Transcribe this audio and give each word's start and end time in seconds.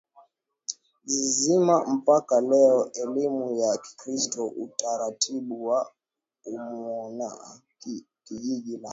zima 1.39 1.85
mpaka 1.85 2.41
leo 2.41 2.91
Elimu 2.91 3.55
ya 3.59 3.77
Kikristo 3.77 4.45
Utaratibu 4.47 5.65
wa 5.65 5.91
umonaki 6.45 8.05
Jiji 8.29 8.77
la 8.77 8.89